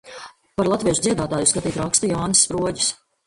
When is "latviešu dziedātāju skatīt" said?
0.71-1.77